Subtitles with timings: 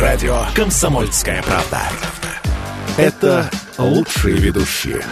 [0.00, 1.82] Радио «Комсомольская правда».
[2.96, 5.02] Это лучшие ведущие.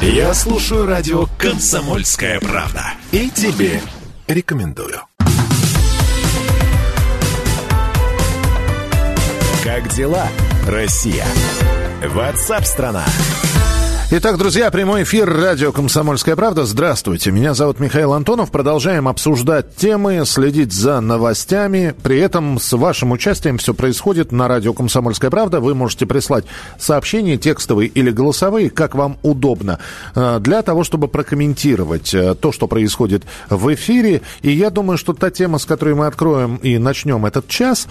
[0.00, 2.92] Я слушаю радио «Комсомольская правда».
[3.10, 3.80] И тебе
[4.28, 5.00] рекомендую.
[9.64, 10.28] Как дела,
[10.68, 11.26] Россия?
[12.06, 13.04] Ватсап-страна!
[14.16, 16.64] Итак, друзья, прямой эфир радио «Комсомольская правда».
[16.64, 18.52] Здравствуйте, меня зовут Михаил Антонов.
[18.52, 21.96] Продолжаем обсуждать темы, следить за новостями.
[22.00, 25.58] При этом с вашим участием все происходит на радио «Комсомольская правда».
[25.58, 26.44] Вы можете прислать
[26.78, 29.80] сообщения текстовые или голосовые, как вам удобно,
[30.14, 34.22] э, для того, чтобы прокомментировать э, то, что происходит в эфире.
[34.42, 37.88] И я думаю, что та тема, с которой мы откроем и начнем этот час,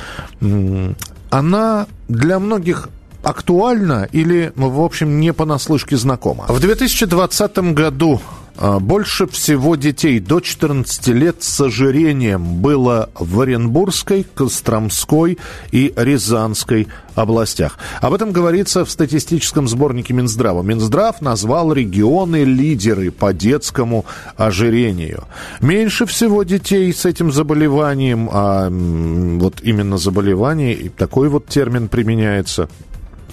[1.30, 2.88] она для многих
[3.24, 6.46] актуальна или, в общем, не понаслышке знакома.
[6.48, 8.22] В 2020 году
[8.56, 15.40] а, больше всего детей до 14 лет с ожирением было в Оренбургской, Костромской
[15.72, 17.80] и Рязанской областях.
[18.00, 20.62] Об этом говорится в статистическом сборнике Минздрава.
[20.62, 24.06] Минздрав назвал регионы лидеры по детскому
[24.38, 25.24] ожирению.
[25.60, 32.70] Меньше всего детей с этим заболеванием, а вот именно заболевание, такой вот термин применяется,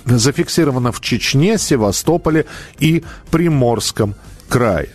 [0.05, 2.47] зафиксировано в Чечне, Севастополе
[2.79, 4.15] и Приморском
[4.49, 4.91] крае.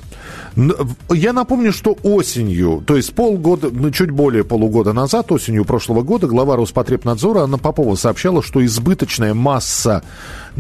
[1.10, 6.28] Я напомню, что осенью, то есть полгода, ну, чуть более полугода назад, осенью прошлого года,
[6.28, 10.02] глава Роспотребнадзора Анна Попова сообщала, что избыточная масса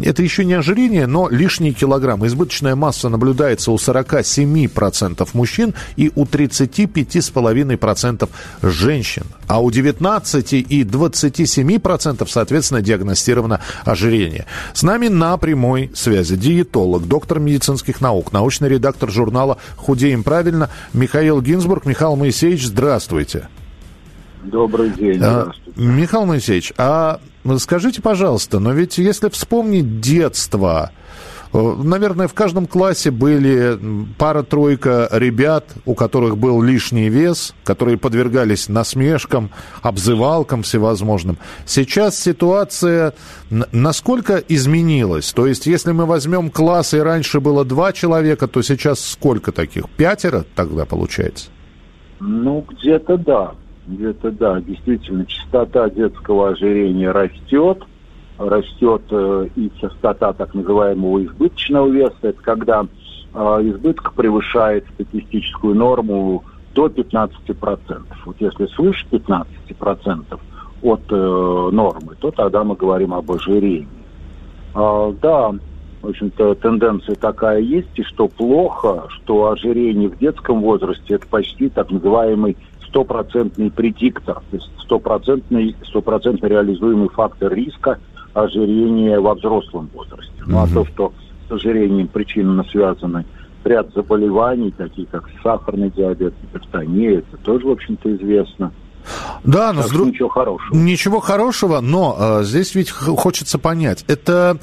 [0.04, 2.28] это еще не ожирение, но лишние килограммы.
[2.28, 8.30] Избыточная масса наблюдается у 47% мужчин и у 35,5%
[8.62, 9.24] женщин.
[9.48, 14.46] А у 19 и 27% соответственно диагностировано ожирение.
[14.74, 21.41] С нами на прямой связи диетолог, доктор медицинских наук, научный редактор журнала «Худеем правильно» Михаил
[21.41, 21.86] Гинзбург.
[21.86, 23.50] Михаил Моисеевич, здравствуйте.
[24.44, 25.19] Добрый день.
[25.23, 27.19] А, Михаил Моисеевич, а
[27.58, 30.91] скажите, пожалуйста, но ведь если вспомнить детство,
[31.56, 33.78] Наверное, в каждом классе были
[34.18, 39.50] пара-тройка ребят, у которых был лишний вес, которые подвергались насмешкам,
[39.81, 41.38] обзывалкам всевозможным.
[41.66, 43.13] Сейчас ситуация
[43.72, 45.31] насколько изменилась?
[45.31, 49.90] То есть, если мы возьмем класс, и раньше было два человека, то сейчас сколько таких?
[49.90, 51.50] Пятеро тогда получается?
[52.19, 53.51] Ну, где-то да.
[53.88, 57.84] Где-то да, действительно, частота детского ожирения растет,
[58.38, 62.16] растет э, и частота так называемого избыточного веса.
[62.22, 62.85] Это когда
[63.34, 66.44] э, избыток превышает статистическую норму
[66.74, 67.29] до 15%.
[68.25, 70.40] Вот если свыше 15%
[70.84, 73.88] от э, нормы, то тогда мы говорим об ожирении.
[74.74, 75.53] А, да,
[76.01, 81.69] в общем-то, тенденция такая есть, и что плохо, что ожирение в детском возрасте это почти
[81.69, 88.00] так называемый стопроцентный предиктор, то есть стопроцентный, стопроцентно реализуемый фактор риска
[88.35, 90.31] ожирения во взрослом возрасте.
[90.46, 91.13] Ну а то, что
[91.47, 93.25] с ожирением причинно связаны
[93.63, 98.72] ряд заболеваний, такие как сахарный диабет, гипертония, это тоже, в общем-то, известно–
[99.45, 100.06] да, но так, дру...
[100.06, 100.75] ничего хорошего.
[100.75, 104.57] Ничего хорошего, но э, здесь ведь хочется понять, это,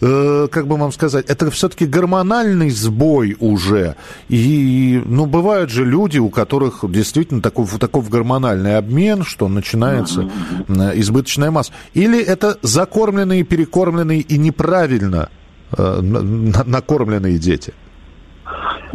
[0.00, 3.96] э, как бы вам сказать, это все-таки гормональный сбой уже.
[4.28, 11.00] И, ну, бывают же люди, у которых действительно такой, такой гормональный обмен, что начинается mm-hmm.
[11.00, 11.72] избыточная масса.
[11.94, 15.30] Или это закормленные, перекормленные и неправильно
[15.76, 17.72] э, накормленные дети?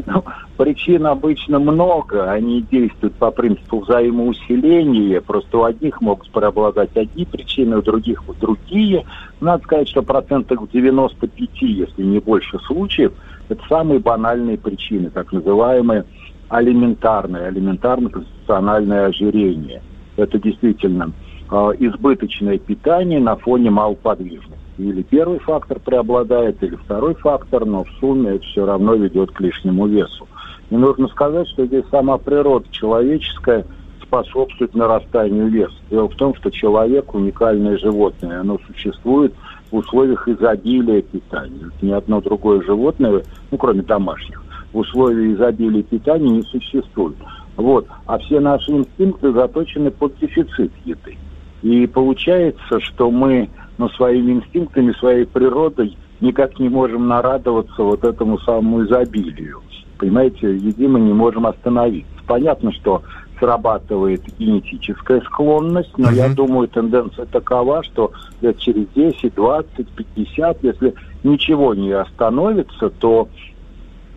[0.05, 0.23] Ну,
[0.57, 7.77] Причин обычно много, они действуют по принципу взаимоусиления, просто у одних могут преобладать одни причины,
[7.77, 9.03] у других другие.
[9.41, 13.13] Надо сказать, что процентов 95, если не больше случаев,
[13.49, 16.05] это самые банальные причины, так называемые
[16.49, 19.81] алиментарное, алиментарно-конституциональное ожирение.
[20.17, 21.13] Это действительно
[21.49, 24.53] э, избыточное питание на фоне малоподвижности.
[24.77, 29.39] Или первый фактор преобладает, или второй фактор, но в сумме это все равно ведет к
[29.39, 30.27] лишнему весу.
[30.69, 33.65] И нужно сказать, что здесь сама природа человеческая
[34.01, 35.75] способствует нарастанию веса.
[35.89, 39.33] Дело в том, что человек уникальное животное, оно существует
[39.71, 41.71] в условиях изобилия питания.
[41.81, 47.17] Ни одно другое животное, ну кроме домашних, в условиях изобилия питания не существует.
[47.55, 47.87] Вот.
[48.05, 51.17] А все наши инстинкты заточены под дефицит еды.
[51.63, 58.37] И получается, что мы ну, своими инстинктами, своей природой никак не можем нарадоваться вот этому
[58.39, 59.61] самому изобилию
[60.03, 62.05] понимаете, еды мы не можем остановить.
[62.27, 63.03] Понятно, что
[63.39, 66.15] срабатывает генетическая склонность, но uh-huh.
[66.15, 68.11] я думаю, тенденция такова, что
[68.41, 73.29] лет через 10, 20, 50, если ничего не остановится, то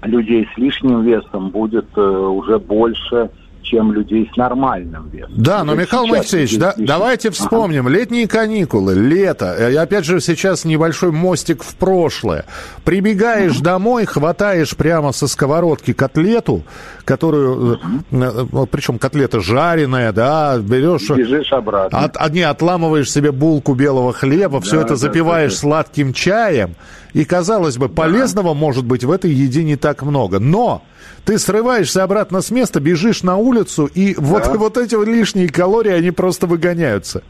[0.02, 3.30] людей с лишним весом будет э, уже больше,
[3.66, 5.32] чем людей с нормальным весом.
[5.36, 7.86] Да, но, Михаил Моисеевич, да, давайте вспомним.
[7.86, 7.96] Ага.
[7.96, 9.70] Летние каникулы, лето.
[9.70, 12.44] И опять же, сейчас небольшой мостик в прошлое.
[12.84, 16.62] Прибегаешь домой, хватаешь прямо со сковородки котлету,
[17.04, 17.80] которую,
[18.10, 18.66] ага.
[18.70, 21.10] причем котлета жареная, да, берешь...
[21.10, 21.98] Бежишь обратно.
[21.98, 26.74] От, а, не, отламываешь себе булку белого хлеба, все это запиваешь да, сладким чаем.
[27.12, 30.38] И, казалось бы, полезного может быть в этой еде не так много.
[30.38, 30.82] Но
[31.24, 33.55] ты срываешься обратно с места, бежишь на улицу,
[33.94, 34.20] и да.
[34.22, 37.22] вот, вот эти лишние калории, они просто выгоняются.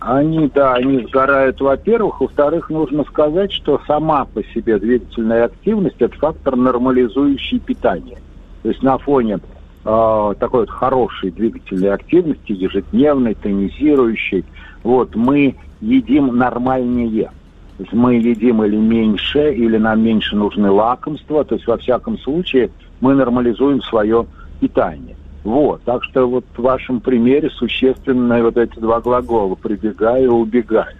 [0.00, 2.20] Они, да, они сгорают, во-первых.
[2.20, 8.18] Во-вторых, нужно сказать, что сама по себе двигательная активность– это фактор, нормализующий питание.
[8.62, 9.38] То есть на фоне
[9.84, 14.44] э, такой вот хорошей двигательной активности, ежедневной, тонизирующей,
[14.82, 17.30] вот мы едим нормальнее.
[17.78, 21.44] То есть мы едим или меньше, или нам меньше нужны лакомства.
[21.44, 22.70] То есть во всяком случае
[23.00, 24.26] мы нормализуем свое
[24.60, 25.16] питание.
[25.44, 30.96] Вот, так что вот в вашем примере существенные вот эти два глагола «прибегаю» «убегаю».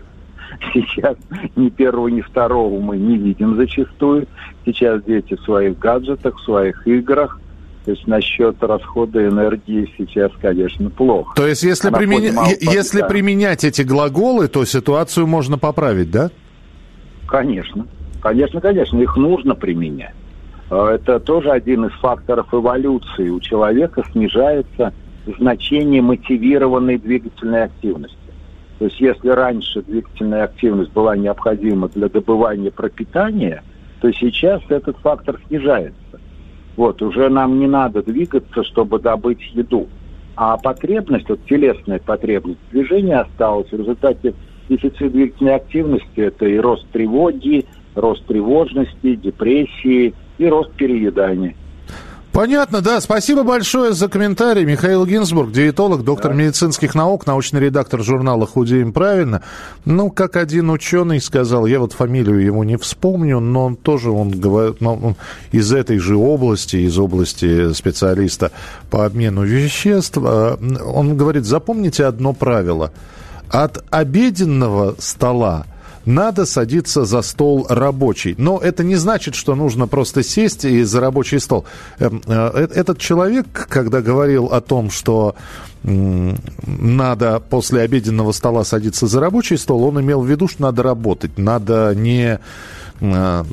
[0.73, 1.17] Сейчас
[1.57, 4.27] ни первого, ни второго мы не видим зачастую.
[4.65, 7.39] Сейчас дети в своих гаджетах, в своих играх.
[7.85, 11.35] То есть насчет расхода энергии сейчас, конечно, плохо.
[11.35, 12.33] То есть если, применя...
[12.61, 16.31] если применять эти глаголы, то ситуацию можно поправить, да?
[17.27, 17.87] Конечно.
[18.21, 20.15] Конечно, конечно, их нужно применять.
[20.73, 23.29] Э, это тоже один из факторов эволюции.
[23.29, 24.95] У человека снижается
[25.39, 28.17] значение мотивированной двигательной активности.
[28.79, 33.63] То есть если раньше двигательная активность была необходима для добывания пропитания,
[34.01, 36.19] то сейчас этот фактор снижается.
[36.77, 39.89] Вот, уже нам не надо двигаться, чтобы добыть еду.
[40.35, 43.69] А потребность, вот телесная потребность движения осталась.
[43.71, 44.35] В результате
[44.71, 51.55] дефицита двигательной активности это и рост тревоги, рост тревожности, депрессии, и рост переедания.
[52.33, 53.01] Понятно, да.
[53.03, 54.65] Спасибо большое за комментарий.
[54.65, 56.39] Михаил Гинзбург, диетолог, доктор да.
[56.39, 59.43] медицинских наук, научный редактор журнала «Худеем правильно».
[59.85, 64.31] Ну, как один ученый сказал, я вот фамилию его не вспомню, но он тоже, он
[64.31, 65.17] говорит, ну, он
[65.53, 68.51] из этой же области, из области специалиста
[68.91, 70.57] по обмену веществ, э,
[70.87, 72.93] он говорит, запомните одно правило.
[73.51, 75.67] От обеденного стола
[76.05, 78.35] надо садиться за стол рабочий.
[78.39, 81.65] Но это не значит, что нужно просто сесть и за рабочий стол.
[81.99, 85.35] Эм, э, э, этот человек, когда говорил о том, что
[85.85, 91.39] надо после обеденного стола садиться за рабочий стол, он имел в виду, что надо работать,
[91.39, 92.39] надо не
[93.01, 93.45] э,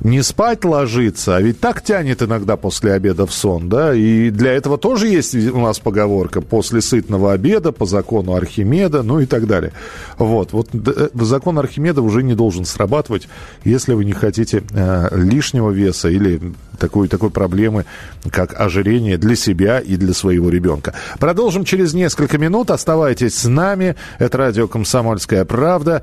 [0.00, 4.52] не спать ложиться, а ведь так тянет иногда после обеда в сон, да, и для
[4.52, 9.46] этого тоже есть у нас поговорка после сытного обеда по закону Архимеда, ну и так
[9.46, 9.72] далее.
[10.18, 13.28] Вот, вот э, закон Архимеда уже не должен срабатывать,
[13.64, 16.40] если вы не хотите э, лишнего веса или
[16.78, 17.84] такой, такой проблемы,
[18.30, 20.94] как ожирение для себя и для своего ребенка.
[21.18, 22.70] Продолжим через несколько минут.
[22.70, 23.96] Оставайтесь с нами.
[24.18, 26.02] Это радио «Комсомольская правда».